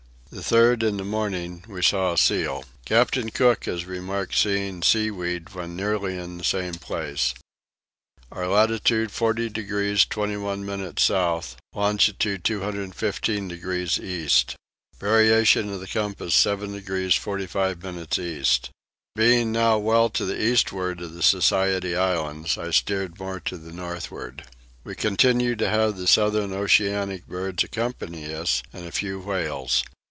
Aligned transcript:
The 0.33 0.37
3rd 0.39 0.81
in 0.83 0.95
the 0.95 1.03
morning 1.03 1.65
we 1.67 1.81
saw 1.83 2.13
a 2.13 2.17
seal. 2.17 2.63
Captain 2.85 3.31
Cook 3.31 3.65
has 3.65 3.83
remarked 3.83 4.33
seeing 4.33 4.81
seaweed 4.81 5.49
when 5.53 5.75
nearly 5.75 6.17
in 6.17 6.37
the 6.37 6.45
same 6.45 6.75
place. 6.75 7.33
Our 8.31 8.47
latitude 8.47 9.11
40 9.11 9.49
degrees 9.49 10.05
21 10.05 10.65
minutes 10.65 11.03
south, 11.03 11.57
longitude 11.75 12.45
215 12.45 13.49
degrees 13.49 13.99
east. 13.99 14.55
Variation 15.01 15.69
of 15.69 15.81
the 15.81 15.87
compass 15.89 16.33
7 16.35 16.71
degrees 16.71 17.13
45 17.15 17.83
minutes 17.83 18.17
east. 18.17 18.69
Being 19.17 19.51
now 19.51 19.79
well 19.79 20.09
to 20.11 20.23
the 20.23 20.41
eastward 20.41 21.01
of 21.01 21.13
the 21.13 21.23
Society 21.23 21.93
Islands 21.93 22.57
I 22.57 22.71
steered 22.71 23.19
more 23.19 23.41
to 23.41 23.57
the 23.57 23.73
northward. 23.73 24.45
We 24.85 24.95
continued 24.95 25.59
to 25.59 25.67
have 25.69 25.97
the 25.97 26.07
southern 26.07 26.53
oceanic 26.53 27.27
birds 27.27 27.65
accompany 27.65 28.33
us 28.33 28.63
and 28.71 28.85
a 28.87 28.93
few 28.93 29.19
whales. 29.19 29.83